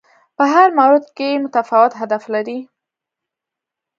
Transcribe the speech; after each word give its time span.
په 0.37 0.43
هر 0.53 0.67
مورد 0.79 1.05
کې 1.17 1.29
متفاوت 1.45 1.93
هدف 2.01 2.23
لري 2.33 2.59